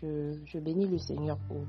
je, 0.00 0.58
bénis 0.58 0.86
le 0.86 0.98
Seigneur 0.98 1.38
pour 1.48 1.64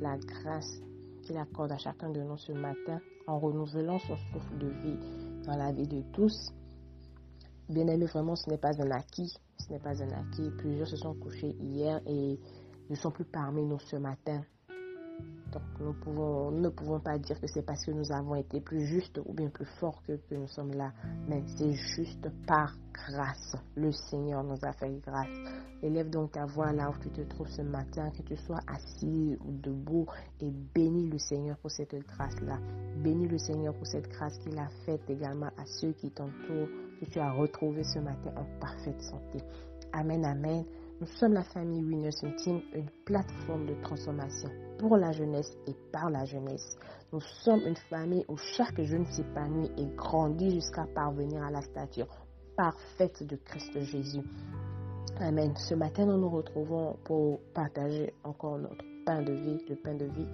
la 0.00 0.16
grâce 0.18 0.80
qu'il 1.22 1.36
accorde 1.36 1.72
à 1.72 1.78
chacun 1.78 2.10
de 2.10 2.20
nous 2.20 2.36
ce 2.36 2.52
matin 2.52 3.00
en 3.26 3.38
renouvelant 3.38 3.98
son 3.98 4.16
souffle 4.16 4.58
de 4.58 4.68
vie 4.68 4.98
dans 5.44 5.56
la 5.56 5.72
vie 5.72 5.86
de 5.86 6.02
tous. 6.12 6.52
Bien 7.68 7.86
aimé, 7.88 8.06
vraiment, 8.06 8.36
ce 8.36 8.48
n'est 8.48 8.58
pas 8.58 8.80
un 8.80 8.90
acquis. 8.90 9.32
Ce 9.58 9.72
n'est 9.72 9.78
pas 9.78 10.00
un 10.02 10.10
acquis. 10.10 10.50
Plusieurs 10.58 10.86
se 10.86 10.96
sont 10.96 11.14
couchés 11.14 11.56
hier 11.60 12.00
et 12.06 12.38
ne 12.88 12.94
sont 12.94 13.10
plus 13.10 13.24
parmi 13.24 13.64
nous 13.64 13.80
ce 13.80 13.96
matin. 13.96 14.42
Donc 15.80 15.96
nous, 16.06 16.60
ne 16.60 16.68
pouvons 16.68 17.00
pas 17.00 17.18
dire 17.18 17.40
que 17.40 17.46
c'est 17.46 17.62
parce 17.62 17.84
que 17.84 17.90
nous 17.90 18.12
avons 18.12 18.34
été 18.34 18.60
plus 18.60 18.84
justes 18.86 19.20
ou 19.24 19.32
bien 19.32 19.48
plus 19.48 19.66
forts 19.78 20.02
que, 20.06 20.12
que 20.12 20.34
nous 20.34 20.48
sommes 20.48 20.72
là. 20.72 20.92
Mais 21.28 21.42
c'est 21.56 21.72
juste 21.72 22.28
par 22.46 22.74
grâce. 22.92 23.56
Le 23.76 23.92
Seigneur 23.92 24.42
nous 24.42 24.58
a 24.62 24.72
fait 24.72 24.90
grâce. 25.04 25.28
Élève 25.82 26.08
donc 26.08 26.32
ta 26.32 26.46
voix 26.46 26.72
là 26.72 26.90
où 26.90 27.02
tu 27.02 27.10
te 27.10 27.20
trouves 27.22 27.48
ce 27.48 27.62
matin, 27.62 28.10
que 28.10 28.22
tu 28.22 28.36
sois 28.36 28.60
assis 28.66 29.36
ou 29.44 29.52
debout 29.52 30.06
et 30.40 30.50
bénis 30.74 31.08
le 31.10 31.18
Seigneur 31.18 31.56
pour 31.58 31.70
cette 31.70 31.94
grâce-là. 31.94 32.58
Bénis 33.02 33.28
le 33.28 33.38
Seigneur 33.38 33.74
pour 33.74 33.86
cette 33.86 34.08
grâce 34.08 34.38
qu'il 34.38 34.58
a 34.58 34.68
faite 34.84 35.02
également 35.08 35.50
à 35.58 35.66
ceux 35.66 35.92
qui 35.92 36.10
t'entourent, 36.10 36.68
que 37.00 37.04
tu 37.04 37.18
as 37.18 37.30
retrouvé 37.32 37.84
ce 37.84 37.98
matin 37.98 38.32
en 38.36 38.44
parfaite 38.58 39.00
santé. 39.02 39.44
Amen, 39.92 40.24
amen. 40.24 40.64
Nous 40.98 41.06
sommes 41.06 41.34
la 41.34 41.42
famille 41.42 41.84
Winners 41.84 42.08
Team, 42.38 42.62
une 42.74 42.88
plateforme 43.04 43.66
de 43.66 43.74
transformation 43.82 44.48
pour 44.78 44.96
la 44.96 45.12
jeunesse 45.12 45.52
et 45.66 45.74
par 45.92 46.08
la 46.08 46.24
jeunesse. 46.24 46.78
Nous 47.12 47.20
sommes 47.20 47.60
une 47.66 47.76
famille 47.76 48.24
où 48.28 48.36
chaque 48.38 48.80
jeune 48.80 49.04
s'épanouit 49.04 49.70
et 49.76 49.86
grandit 49.94 50.52
jusqu'à 50.52 50.86
parvenir 50.94 51.42
à 51.42 51.50
la 51.50 51.60
stature 51.60 52.06
parfaite 52.56 53.22
de 53.26 53.36
Christ 53.36 53.78
Jésus. 53.78 54.22
Amen. 55.20 55.54
Ce 55.56 55.74
matin, 55.74 56.06
nous 56.06 56.16
nous 56.16 56.30
retrouvons 56.30 56.96
pour 57.04 57.40
partager 57.52 58.14
encore 58.24 58.58
notre 58.58 58.84
pain 59.04 59.20
de 59.20 59.32
vie, 59.34 59.58
le 59.68 59.76
pain 59.76 59.94
de 59.94 60.06
vie. 60.06 60.26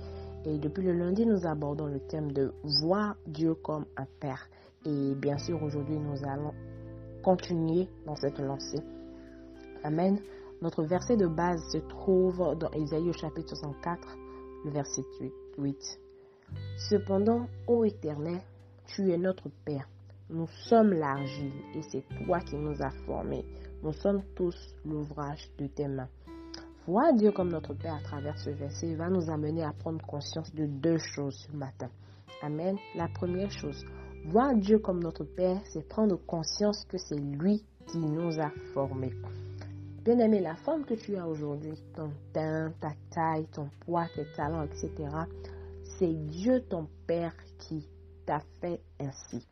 Et 0.45 0.59
depuis 0.59 0.85
le 0.85 0.93
lundi, 0.93 1.27
nous 1.27 1.45
abordons 1.45 1.87
le 1.87 1.99
thème 2.07 2.31
de 2.31 2.55
voir 2.81 3.17
Dieu 3.27 3.55
comme 3.55 3.87
un 3.97 4.07
Père. 4.21 4.49
Et 4.87 5.17
bien 5.17 5.39
sûr, 5.39 5.61
aujourd'hui, 5.61 5.99
nous 5.99 6.25
allons 6.25 6.55
continuer 7.25 7.89
dans 8.07 8.15
cette 8.15 8.39
lancée. 8.39 8.81
Amen. 9.83 10.21
Notre 10.63 10.85
verset 10.85 11.17
de 11.17 11.27
base 11.27 11.61
se 11.73 11.79
trouve 11.79 12.57
dans 12.57 12.71
Ésaïe 12.71 13.09
au 13.09 13.13
chapitre 13.13 13.57
64, 13.57 14.17
le 14.65 14.71
verset 14.71 15.03
8. 15.59 16.01
Cependant, 16.89 17.49
ô 17.67 17.85
Éternel, 17.85 18.41
tu 18.87 19.11
es 19.11 19.19
notre 19.19 19.49
Père. 19.65 19.89
Nous 20.31 20.47
sommes 20.69 20.93
l'argile 20.93 21.51
et 21.75 21.83
c'est 21.83 22.05
toi 22.25 22.39
qui 22.39 22.55
nous 22.55 22.81
as 22.81 22.93
formés. 23.07 23.45
Nous 23.83 23.93
sommes 23.93 24.23
tous 24.37 24.55
l'ouvrage 24.85 25.51
de 25.59 25.67
tes 25.67 25.89
mains. 25.89 26.09
Voir 26.87 27.13
Dieu 27.13 27.33
comme 27.33 27.51
notre 27.51 27.75
Père 27.75 27.97
à 27.97 28.03
travers 28.05 28.39
ce 28.39 28.51
verset 28.51 28.95
va 28.95 29.11
nous 29.11 29.31
amener 29.31 29.65
à 29.65 29.73
prendre 29.73 30.07
conscience 30.07 30.55
de 30.55 30.67
deux 30.67 30.99
choses 30.99 31.45
ce 31.51 31.57
matin. 31.57 31.91
Amen. 32.41 32.77
La 32.95 33.09
première 33.09 33.51
chose, 33.51 33.85
voir 34.27 34.55
Dieu 34.55 34.79
comme 34.79 35.03
notre 35.03 35.25
Père, 35.25 35.61
c'est 35.73 35.89
prendre 35.89 36.25
conscience 36.25 36.85
que 36.85 36.99
c'est 36.99 37.19
lui 37.19 37.65
qui 37.89 37.99
nous 37.99 38.39
a 38.39 38.53
formés. 38.75 39.13
Bien-aimé, 40.05 40.41
la 40.41 40.57
forme 40.57 40.85
que 40.85 40.95
tu 40.95 41.17
as 41.17 41.29
aujourd'hui, 41.29 41.75
ton 41.95 42.11
teint, 42.33 42.73
ta 42.81 42.91
taille, 43.09 43.47
ton 43.53 43.71
poids, 43.87 44.07
tes 44.17 44.27
talents, 44.35 44.65
etc., 44.65 44.91
c'est 45.97 46.13
Dieu 46.27 46.61
ton 46.69 46.89
Père 47.07 47.37
qui 47.61 47.89
t'a 48.27 48.41
fait 48.61 48.81
ainsi. 48.99 49.47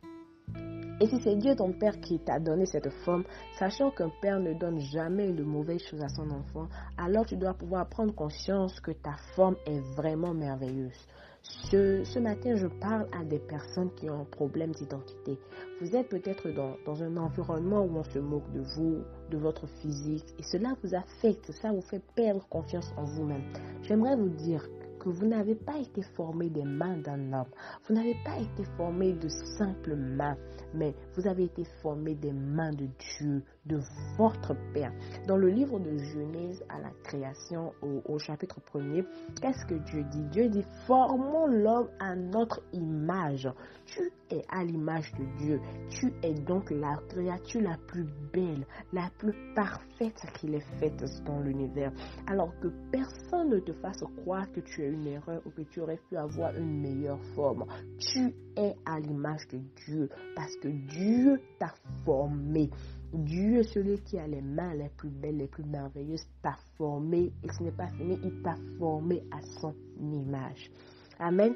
Et 1.00 1.06
si 1.06 1.20
c'est 1.22 1.36
Dieu 1.36 1.54
ton 1.54 1.72
Père 1.72 2.00
qui 2.00 2.18
t'a 2.18 2.40
donné 2.40 2.66
cette 2.66 2.90
forme, 3.04 3.22
sachant 3.60 3.92
qu'un 3.92 4.10
Père 4.20 4.40
ne 4.40 4.52
donne 4.54 4.80
jamais 4.80 5.32
de 5.32 5.44
mauvaises 5.44 5.84
choses 5.84 6.02
à 6.02 6.08
son 6.08 6.28
enfant, 6.30 6.66
alors 6.98 7.26
tu 7.26 7.36
dois 7.36 7.54
pouvoir 7.54 7.88
prendre 7.88 8.12
conscience 8.12 8.80
que 8.80 8.90
ta 8.90 9.14
forme 9.36 9.56
est 9.66 9.80
vraiment 9.94 10.34
merveilleuse. 10.34 11.06
Ce, 11.42 12.18
matin, 12.18 12.56
je 12.56 12.66
parle 12.66 13.08
à 13.12 13.24
des 13.24 13.38
personnes 13.38 13.90
qui 13.94 14.10
ont 14.10 14.20
un 14.20 14.24
problème 14.24 14.72
d'identité. 14.72 15.38
Vous 15.80 15.96
êtes 15.96 16.08
peut-être 16.08 16.50
dans, 16.50 16.76
dans, 16.84 17.02
un 17.02 17.16
environnement 17.16 17.82
où 17.82 17.96
on 17.96 18.04
se 18.04 18.18
moque 18.18 18.50
de 18.52 18.60
vous, 18.60 18.98
de 19.30 19.38
votre 19.38 19.66
physique, 19.80 20.26
et 20.38 20.42
cela 20.42 20.74
vous 20.82 20.94
affecte, 20.94 21.50
ça 21.52 21.72
vous 21.72 21.82
fait 21.82 22.02
perdre 22.14 22.46
confiance 22.48 22.92
en 22.96 23.04
vous-même. 23.04 23.44
J'aimerais 23.82 24.16
vous 24.16 24.28
dire 24.28 24.66
que 25.00 25.08
vous 25.08 25.26
n'avez 25.26 25.54
pas 25.54 25.78
été 25.78 26.02
formé 26.14 26.50
des 26.50 26.64
mains 26.64 26.98
d'un 26.98 27.32
homme. 27.32 27.48
Vous 27.88 27.94
n'avez 27.94 28.16
pas 28.22 28.38
été 28.38 28.64
formé 28.76 29.14
de 29.14 29.28
simples 29.28 29.96
mains, 29.96 30.36
mais 30.74 30.94
vous 31.16 31.26
avez 31.26 31.44
été 31.44 31.64
formé 31.82 32.14
des 32.14 32.32
mains 32.32 32.72
de 32.72 32.86
Dieu, 33.18 33.42
de 33.66 33.80
votre 34.16 34.54
Père. 34.72 34.92
Dans 35.26 35.36
le 35.36 35.48
livre 35.48 35.78
de 35.78 35.98
Genèse 35.98 36.64
à 36.68 36.80
la 36.80 36.90
création, 37.04 37.72
au, 37.82 38.18
chapitre 38.18 38.58
1er, 38.72 39.04
qu'est-ce 39.40 39.66
que 39.66 39.74
Dieu 39.74 40.04
dit? 40.10 40.24
Dieu 40.30 40.48
dit, 40.48 40.64
formons 40.86 41.46
l'homme 41.46 41.88
à 41.98 42.14
notre 42.14 42.62
image. 42.72 43.48
Tu 43.86 44.10
es 44.30 44.42
à 44.48 44.64
l'image 44.64 45.12
de 45.18 45.24
Dieu. 45.38 45.60
Tu 45.90 46.12
es 46.22 46.34
donc 46.34 46.70
la 46.70 46.96
créature 47.08 47.62
la 47.62 47.76
plus 47.88 48.06
belle, 48.32 48.66
la 48.92 49.10
plus 49.18 49.34
parfaite 49.54 50.22
qu'il 50.34 50.54
ait 50.54 50.64
faite 50.78 51.04
dans 51.26 51.40
l'univers. 51.40 51.92
Alors 52.26 52.52
que 52.60 52.68
personne 52.90 53.50
ne 53.50 53.58
te 53.58 53.72
fasse 53.72 54.02
croire 54.22 54.50
que 54.52 54.60
tu 54.60 54.82
es 54.82 54.88
une 54.88 55.06
erreur 55.06 55.42
ou 55.44 55.50
que 55.50 55.62
tu 55.62 55.80
aurais 55.80 56.00
pu 56.08 56.16
avoir 56.16 56.54
une 56.56 56.80
meilleure 56.80 57.22
forme. 57.34 57.66
Tu 57.98 58.34
es 58.56 58.74
à 58.86 59.00
l'image 59.00 59.46
de 59.48 59.58
Dieu 59.86 60.08
parce 60.34 60.54
que 60.56 60.68
Dieu 60.68 61.40
t'a 61.58 61.74
formé. 62.04 62.70
Dieu, 63.12 63.62
celui 63.62 63.98
qui 64.02 64.18
a 64.18 64.26
les 64.26 64.40
mains 64.40 64.74
les 64.74 64.88
plus 64.88 65.08
belles, 65.08 65.38
les 65.38 65.48
plus 65.48 65.64
merveilleuses, 65.64 66.26
t'a 66.42 66.56
formé. 66.76 67.32
Et 67.42 67.48
ce 67.52 67.62
n'est 67.62 67.72
pas 67.72 67.88
fini, 67.88 68.18
il 68.22 68.42
t'a 68.42 68.56
formé 68.78 69.22
à 69.30 69.40
son 69.60 69.74
image. 70.00 70.70
Amen. 71.18 71.54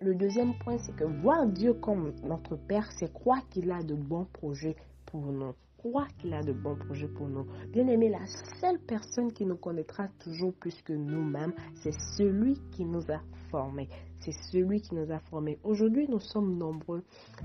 Le 0.00 0.14
deuxième 0.14 0.58
point, 0.58 0.78
c'est 0.78 0.96
que 0.96 1.04
voir 1.04 1.46
Dieu 1.46 1.74
comme 1.74 2.12
notre 2.24 2.56
Père, 2.56 2.90
c'est 2.98 3.12
croire 3.12 3.48
qu'il 3.48 3.70
a 3.70 3.82
de 3.82 3.94
bons 3.94 4.26
projets 4.32 4.76
pour 5.06 5.26
nous 5.26 5.54
croire 5.84 6.08
qu'il 6.16 6.32
a 6.32 6.42
de 6.42 6.52
bons 6.52 6.76
projets 6.76 7.08
pour 7.08 7.28
nous. 7.28 7.46
Bien 7.70 7.86
aimé, 7.88 8.08
la 8.08 8.26
seule 8.58 8.78
personne 8.78 9.32
qui 9.32 9.44
nous 9.44 9.56
connaîtra 9.56 10.08
toujours 10.18 10.54
plus 10.54 10.80
que 10.80 10.94
nous-mêmes, 10.94 11.52
c'est 11.74 11.92
celui 12.16 12.58
qui 12.70 12.86
nous 12.86 13.02
a 13.10 13.20
formés. 13.50 13.90
C'est 14.20 14.32
celui 14.50 14.80
qui 14.80 14.94
nous 14.94 15.12
a 15.12 15.18
formés. 15.18 15.58
Aujourd'hui, 15.62 16.06
nous 16.08 16.20
sommes 16.20 16.56
nombreux. 16.56 17.02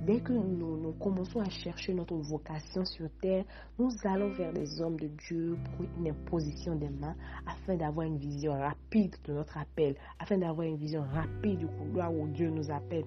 Dès 0.08 0.22
que 0.22 0.32
nous, 0.32 0.78
nous, 0.78 0.94
commençons 0.94 1.42
à 1.42 1.50
chercher 1.50 1.94
notre 1.94 2.16
vocation 2.16 2.86
sur 2.86 3.10
terre, 3.22 3.44
nous 3.78 3.90
allons 4.06 4.32
vers 4.32 4.54
des 4.54 4.82
hommes 4.82 4.98
de 4.98 5.08
Dieu 5.08 5.58
pour 5.76 5.86
une 5.98 6.08
imposition 6.08 6.76
des 6.76 6.90
mains 6.90 7.16
afin 7.46 7.76
d'avoir 7.76 8.08
une 8.08 8.18
vision 8.18 8.54
rapide 8.54 9.18
de 9.26 9.34
notre 9.34 9.58
appel, 9.58 9.96
afin 10.18 10.38
d'avoir 10.38 10.66
une 10.66 10.78
vision 10.78 11.04
rapide 11.14 11.60
du 11.60 11.68
couloir 11.68 12.14
où 12.14 12.26
Dieu 12.30 12.50
nous 12.50 12.72
appelle. 12.72 13.04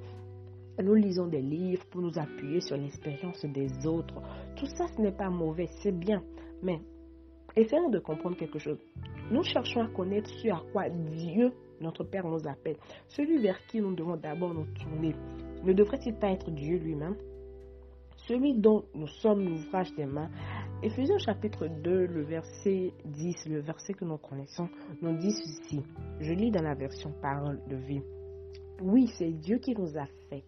Nous 0.82 0.94
lisons 0.94 1.28
des 1.28 1.41
livres 1.41 1.84
pour 1.91 2.03
nous 2.03 2.19
appuyer 2.19 2.60
sur 2.60 2.76
l'expérience 2.76 3.44
des 3.44 3.87
autres. 3.87 4.20
Tout 4.56 4.66
ça, 4.66 4.88
ce 4.88 5.00
n'est 5.00 5.12
pas 5.12 5.31
mauvais, 5.31 5.69
c'est 5.81 5.97
bien. 5.97 6.25
Mais 6.60 6.81
essayons 7.54 7.88
de 7.88 8.00
comprendre 8.00 8.37
quelque 8.37 8.59
chose. 8.59 8.78
Nous 9.31 9.44
cherchons 9.44 9.82
à 9.82 9.88
connaître 9.88 10.28
ce 10.28 10.48
à 10.48 10.60
quoi 10.72 10.88
Dieu, 10.88 11.53
notre 11.81 12.03
Père, 12.03 12.26
nous 12.26 12.48
appelle. 12.48 12.78
Celui 13.06 13.38
vers 13.38 13.65
qui 13.66 13.81
nous 13.81 13.94
devons 13.94 14.16
d'abord 14.16 14.54
nous 14.54 14.66
tourner. 14.75 15.15
Ne 15.62 15.72
devrait-il 15.72 16.16
pas 16.16 16.32
être 16.32 16.50
Dieu 16.50 16.78
lui-même? 16.78 17.16
Celui 18.16 18.54
dont 18.54 18.84
nous 18.94 19.06
sommes 19.06 19.44
l'ouvrage 19.44 19.94
des 19.94 20.06
mains. 20.06 20.31
Éphésiens 20.82 21.19
chapitre 21.19 21.69
2, 21.69 22.06
le 22.06 22.22
verset 22.22 22.93
10, 23.04 23.47
le 23.50 23.60
verset 23.60 23.94
que 23.94 24.04
nous 24.04 24.19
connaissons, 24.19 24.69
nous 25.00 25.16
dit 25.16 25.31
ceci. 25.31 25.81
Je 26.19 26.32
lis 26.32 26.50
dans 26.50 26.62
la 26.62 26.75
version 26.75 27.12
parole 27.22 27.60
de 27.69 27.76
vie. 27.76 28.03
Oui, 28.81 29.06
c'est 29.16 29.31
Dieu 29.31 29.59
qui 29.59 29.76
nous 29.76 29.97
a 29.97 30.06
fait 30.28 30.43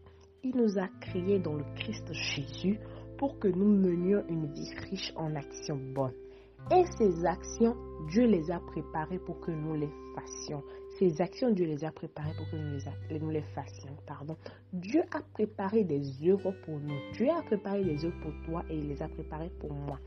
il 0.44 0.54
nous 0.56 0.78
a 0.78 0.88
créés 1.00 1.38
dans 1.38 1.54
le 1.54 1.64
Christ 1.74 2.12
Jésus 2.12 2.78
pour 3.18 3.38
que 3.38 3.48
nous 3.48 3.66
menions 3.66 4.22
une 4.28 4.52
vie 4.52 4.74
riche 4.90 5.12
en 5.16 5.34
actions 5.34 5.78
bonnes. 5.94 6.12
Et 6.70 6.84
ces 6.98 7.24
actions, 7.24 7.76
Dieu 8.10 8.26
les 8.26 8.50
a 8.50 8.58
préparées 8.58 9.18
pour 9.18 9.40
que 9.40 9.50
nous 9.50 9.74
les 9.74 9.90
fassions. 10.14 10.62
Ces 10.98 11.20
actions, 11.20 11.50
Dieu 11.50 11.66
les 11.66 11.84
a 11.84 11.90
préparées 11.90 12.34
pour 12.36 12.48
que 12.50 12.56
nous 12.56 12.78
les, 13.10 13.18
nous 13.18 13.30
les 13.30 13.42
fassions. 13.54 13.96
Pardon. 14.06 14.36
Dieu 14.72 15.02
a 15.12 15.20
préparé 15.34 15.84
des 15.84 16.02
œuvres 16.28 16.54
pour 16.64 16.78
nous. 16.78 16.94
Dieu 17.12 17.28
a 17.30 17.42
préparé 17.42 17.84
des 17.84 18.04
œuvres 18.04 18.20
pour 18.22 18.32
toi 18.46 18.64
et 18.70 18.76
il 18.76 18.88
les 18.88 19.02
a 19.02 19.08
préparées 19.08 19.50
pour 19.60 19.72
moi. 19.72 19.98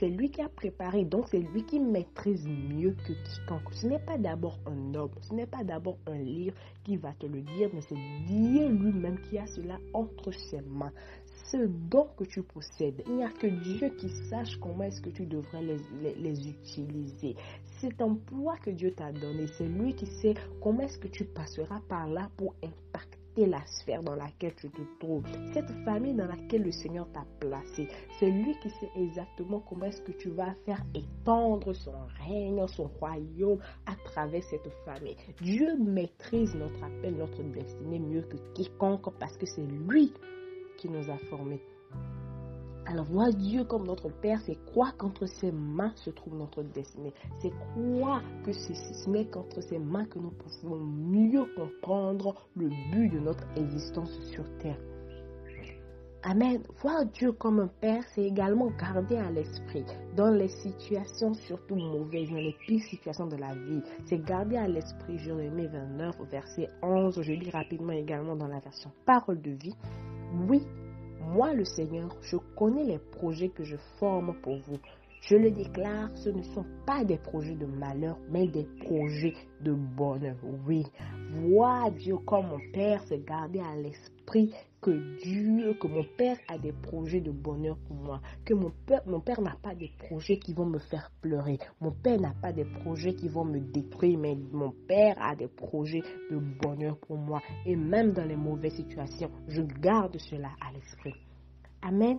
C'est 0.00 0.08
lui 0.08 0.30
qui 0.30 0.40
a 0.40 0.48
préparé, 0.48 1.04
donc 1.04 1.28
c'est 1.28 1.40
lui 1.40 1.62
qui 1.62 1.78
maîtrise 1.78 2.48
mieux 2.48 2.96
que 3.06 3.12
quiconque. 3.12 3.70
Ce 3.74 3.86
n'est 3.86 3.98
pas 3.98 4.16
d'abord 4.16 4.58
un 4.64 4.94
homme, 4.94 5.10
ce 5.20 5.34
n'est 5.34 5.46
pas 5.46 5.62
d'abord 5.62 5.98
un 6.06 6.16
livre 6.16 6.56
qui 6.84 6.96
va 6.96 7.12
te 7.12 7.26
le 7.26 7.42
dire, 7.42 7.68
mais 7.74 7.82
c'est 7.82 7.98
Dieu 8.26 8.70
lui-même 8.70 9.20
qui 9.20 9.36
a 9.36 9.46
cela 9.46 9.78
entre 9.92 10.32
ses 10.32 10.62
mains. 10.62 10.92
Ce 11.50 11.58
don 11.66 12.08
que 12.16 12.24
tu 12.24 12.42
possèdes, 12.42 13.02
il 13.08 13.16
n'y 13.16 13.24
a 13.24 13.28
que 13.28 13.46
Dieu 13.46 13.90
qui 13.98 14.08
sache 14.30 14.56
comment 14.56 14.84
est-ce 14.84 15.02
que 15.02 15.10
tu 15.10 15.26
devrais 15.26 15.62
les, 15.62 16.14
les, 16.14 16.48
utiliser. 16.48 17.36
Cet 17.78 18.00
emploi 18.00 18.56
que 18.56 18.70
Dieu 18.70 18.94
t'a 18.94 19.12
donné, 19.12 19.48
c'est 19.58 19.68
lui 19.68 19.94
qui 19.94 20.06
sait 20.06 20.32
comment 20.62 20.80
est-ce 20.80 20.98
que 20.98 21.08
tu 21.08 21.26
passeras 21.26 21.80
par 21.90 22.08
là 22.08 22.30
pour 22.38 22.54
impacter 22.62 23.09
la 23.46 23.64
sphère 23.66 24.02
dans 24.02 24.14
laquelle 24.14 24.54
tu 24.54 24.70
te 24.70 24.80
trouves, 24.98 25.24
cette 25.52 25.70
famille 25.84 26.14
dans 26.14 26.26
laquelle 26.26 26.62
le 26.62 26.72
Seigneur 26.72 27.06
t'a 27.12 27.24
placé. 27.40 27.88
C'est 28.18 28.30
lui 28.30 28.54
qui 28.62 28.70
sait 28.70 28.90
exactement 28.96 29.60
comment 29.60 29.86
est-ce 29.86 30.02
que 30.02 30.12
tu 30.12 30.30
vas 30.30 30.54
faire 30.64 30.82
étendre 30.94 31.72
son 31.72 31.94
règne, 32.26 32.66
son 32.68 32.88
royaume 33.00 33.58
à 33.86 33.94
travers 34.04 34.42
cette 34.44 34.68
famille. 34.84 35.16
Dieu 35.40 35.76
maîtrise 35.78 36.54
notre 36.54 36.82
appel, 36.82 37.16
notre 37.16 37.42
destinée 37.42 37.98
mieux 37.98 38.22
que 38.22 38.36
quiconque 38.54 39.12
parce 39.18 39.36
que 39.36 39.46
c'est 39.46 39.66
lui 39.66 40.12
qui 40.76 40.88
nous 40.88 41.10
a 41.10 41.16
formés. 41.28 41.60
Alors 42.86 43.04
voir 43.04 43.32
Dieu 43.32 43.64
comme 43.64 43.86
notre 43.86 44.08
Père, 44.08 44.40
c'est 44.46 44.58
croire 44.66 44.96
qu'entre 44.96 45.26
ses 45.26 45.52
mains 45.52 45.92
se 45.96 46.10
trouve 46.10 46.34
notre 46.34 46.62
destinée? 46.62 47.12
C'est 47.40 47.52
croire 47.74 48.22
que 48.44 48.52
ce 48.52 49.08
n'est 49.08 49.26
qu'entre 49.26 49.60
ses 49.60 49.78
mains 49.78 50.06
que 50.06 50.18
nous 50.18 50.30
pouvons 50.32 50.76
mieux 50.76 51.44
comprendre 51.56 52.48
le 52.56 52.68
but 52.90 53.10
de 53.10 53.20
notre 53.20 53.46
existence 53.56 54.10
sur 54.32 54.44
terre? 54.58 54.78
Amen. 56.22 56.62
Voir 56.82 57.06
Dieu 57.06 57.32
comme 57.32 57.60
un 57.60 57.70
Père, 57.80 58.04
c'est 58.14 58.24
également 58.24 58.70
garder 58.78 59.16
à 59.16 59.30
l'esprit 59.30 59.84
dans 60.16 60.30
les 60.30 60.48
situations 60.48 61.32
surtout 61.32 61.76
mauvaises, 61.76 62.28
dans 62.28 62.36
les 62.36 62.54
pires 62.66 62.82
situations 62.82 63.26
de 63.26 63.36
la 63.36 63.54
vie. 63.54 63.80
C'est 64.04 64.22
garder 64.22 64.58
à 64.58 64.68
l'esprit 64.68 65.18
Jérémie 65.18 65.68
29, 65.68 66.16
verset 66.30 66.68
11. 66.82 67.22
Je 67.22 67.32
lis 67.32 67.50
rapidement 67.50 67.92
également 67.92 68.36
dans 68.36 68.48
la 68.48 68.58
version 68.58 68.90
Parole 69.06 69.40
de 69.40 69.52
vie. 69.52 69.74
Oui, 70.46 70.60
moi, 71.30 71.54
le 71.54 71.64
Seigneur, 71.64 72.08
je 72.22 72.36
connais 72.56 72.82
les 72.82 72.98
projets 72.98 73.50
que 73.50 73.62
je 73.62 73.76
forme 73.98 74.34
pour 74.42 74.58
vous. 74.58 74.78
Je 75.20 75.36
le 75.36 75.50
déclare, 75.50 76.08
ce 76.16 76.30
ne 76.30 76.42
sont 76.42 76.64
pas 76.86 77.04
des 77.04 77.18
projets 77.18 77.54
de 77.54 77.66
malheur, 77.66 78.18
mais 78.30 78.48
des 78.48 78.66
projets 78.84 79.34
de 79.60 79.74
bonheur. 79.74 80.36
Oui, 80.66 80.86
voir 81.34 81.90
Dieu 81.92 82.16
comme 82.26 82.46
mon 82.46 82.72
Père, 82.72 83.02
c'est 83.06 83.22
garder 83.24 83.60
à 83.60 83.76
l'esprit 83.76 84.54
que 84.80 85.18
Dieu, 85.22 85.74
que 85.74 85.86
mon 85.88 86.04
Père 86.16 86.38
a 86.48 86.56
des 86.56 86.72
projets 86.72 87.20
de 87.20 87.30
bonheur 87.30 87.76
pour 87.86 87.96
moi, 87.96 88.22
que 88.46 88.54
mon 88.54 88.72
Père, 88.86 89.02
mon 89.06 89.20
père 89.20 89.42
n'a 89.42 89.56
pas 89.62 89.74
des 89.74 89.90
projets 89.98 90.38
qui 90.38 90.54
vont 90.54 90.64
me 90.64 90.78
faire 90.78 91.10
pleurer, 91.20 91.58
mon 91.82 91.92
Père 91.92 92.18
n'a 92.18 92.32
pas 92.40 92.52
des 92.52 92.64
projets 92.64 93.12
qui 93.14 93.28
vont 93.28 93.44
me 93.44 93.60
détruire, 93.60 94.18
mais 94.18 94.38
mon 94.52 94.72
Père 94.88 95.16
a 95.20 95.36
des 95.36 95.48
projets 95.48 96.02
de 96.30 96.38
bonheur 96.38 96.96
pour 96.96 97.18
moi. 97.18 97.42
Et 97.66 97.76
même 97.76 98.12
dans 98.12 98.24
les 98.24 98.36
mauvaises 98.36 98.76
situations, 98.76 99.30
je 99.48 99.60
garde 99.60 100.16
cela 100.18 100.48
à 100.66 100.72
l'esprit. 100.72 101.14
Amen. 101.82 102.18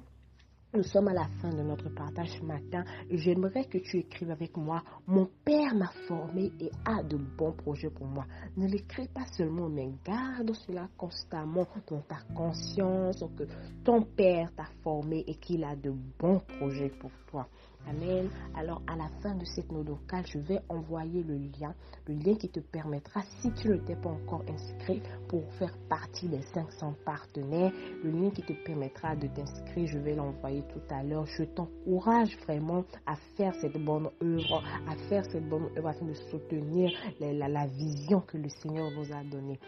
Nous 0.74 0.84
sommes 0.84 1.10
à 1.10 1.14
la 1.14 1.28
fin 1.42 1.50
de 1.50 1.62
notre 1.64 1.90
partage 1.90 2.30
ce 2.40 2.46
matin. 2.46 2.86
J'aimerais 3.10 3.66
que 3.66 3.78
tu 3.80 3.98
écrives 3.98 4.32
avec 4.32 4.56
moi. 4.56 4.82
Mon 5.06 5.28
Père 5.44 5.76
m'a 5.76 5.92
formé 6.08 6.50
et 6.62 6.72
a 6.86 7.04
de 7.04 7.18
bons 7.18 7.52
projets 7.52 7.90
pour 7.90 8.08
moi. 8.08 8.26
Ne 8.56 8.68
l'écris 8.68 9.10
pas 9.10 9.26
seulement, 9.38 9.68
mais 9.68 9.90
garde 10.06 10.54
cela 10.54 10.88
constamment 10.98 11.68
dans 11.90 12.00
ta 12.04 12.20
conscience 12.34 13.22
que 13.38 13.44
ton 13.84 14.02
Père 14.04 14.50
t'a 14.56 14.70
formé 14.82 15.26
et 15.28 15.36
qu'il 15.36 15.66
a 15.66 15.76
de 15.76 15.92
bons 16.18 16.40
projets 16.40 16.90
pour 17.02 17.12
toi. 17.30 17.50
Amen. 17.88 18.30
Alors 18.56 18.82
à 18.88 18.96
la 18.96 19.10
fin 19.22 19.36
de 19.36 19.46
cette 19.46 19.72
note 19.72 19.88
locale, 19.88 20.26
je 20.28 20.38
vais 20.40 20.60
envoyer 20.70 21.24
le 21.24 21.36
lien, 21.36 21.74
le 22.08 22.14
lien 22.16 22.36
qui 22.36 22.50
te 22.50 22.60
permettra, 22.60 23.22
si 23.42 23.52
tu 23.54 23.70
ne 23.70 23.78
t'es 23.78 23.96
pas 23.96 24.10
encore 24.10 24.44
inscrit, 24.48 25.02
pour 25.28 25.44
faire 25.54 25.76
partie 25.90 26.28
des 26.28 26.42
500 26.54 26.96
partenaires, 27.06 27.72
le 28.04 28.12
lien 28.12 28.30
qui 28.30 28.44
te 28.44 28.54
permettra 28.66 29.16
de 29.16 29.28
t'inscrire, 29.28 29.88
je 29.88 29.98
vais 29.98 30.16
l'envoyer 30.16 30.64
tout 30.74 30.94
à 30.94 31.04
l'heure. 31.04 31.26
Je 31.26 31.44
t'encourage 31.44 32.38
vraiment 32.46 32.86
à 33.06 33.16
faire 33.36 33.54
cette 33.56 33.78
bonne 33.84 34.10
œuvre, 34.22 34.64
à 34.88 34.96
faire 35.10 35.26
cette 35.26 35.48
bonne 35.50 35.70
œuvre 35.78 35.88
afin 35.88 36.06
de 36.06 36.14
soutenir 36.14 36.92
la, 37.20 37.48
la, 37.48 37.68
vision 37.68 38.22
que 38.22 38.38
le 38.38 38.50
Seigneur 38.50 38.92
nous 38.92 39.12
a 39.12 39.24
donnée. 39.24 39.60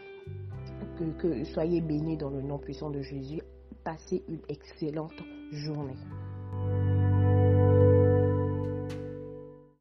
Que, 0.98 1.04
que 1.20 1.44
soyez 1.46 1.82
bénis 1.82 2.18
dans 2.18 2.30
le 2.30 2.42
nom 2.42 2.60
puissant 2.60 2.90
de 2.90 3.02
Jésus. 3.02 3.42
Passez 3.84 4.24
une 4.28 4.42
excellente 4.48 5.22
journée. 5.52 5.98